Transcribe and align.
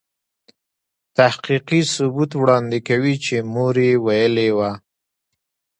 تحقیقي 1.17 1.81
ثبوت 1.93 2.31
وړاندې 2.37 2.79
کوي 2.87 3.15
چې 3.25 3.35
مور 3.53 3.75
يې 3.87 3.91
ویلې 4.05 4.49
وه. 4.57 4.71